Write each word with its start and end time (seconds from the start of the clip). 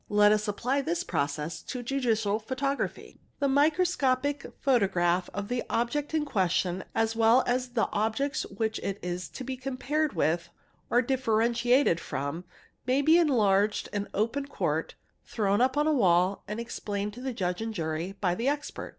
Let 0.09 0.31
us 0.31 0.47
apply 0.47 0.81
this 0.81 1.03
process 1.03 1.61
to 1.61 1.83
judicial 1.83 2.39
photography; 2.39 3.19
the 3.37 3.47
microscopic 3.47 4.43
photo 4.59 4.87
graph 4.87 5.29
of 5.29 5.47
the 5.47 5.61
object 5.69 6.15
in 6.15 6.25
question 6.25 6.83
as 6.95 7.15
well 7.15 7.43
as 7.45 7.67
of 7.67 7.73
the 7.75 7.87
objects 7.91 8.47
which 8.47 8.79
it 8.79 8.97
is 9.03 9.29
to 9.29 9.43
be 9.43 9.55
compared 9.55 10.13
with 10.13 10.49
or 10.89 11.03
differentiated 11.03 11.99
from 11.99 12.45
may 12.87 13.03
be 13.03 13.19
enlarged 13.19 13.89
in 13.93 14.07
open 14.11 14.47
court, 14.47 14.95
thrown 15.23 15.61
upon 15.61 15.85
a 15.85 15.93
wall, 15.93 16.43
and 16.47 16.59
explained 16.59 17.13
to 17.13 17.21
the 17.21 17.31
Judge 17.31 17.61
and 17.61 17.71
jury 17.71 18.13
by_ 18.19 18.33
the 18.39 18.47
expert. 18.47 18.89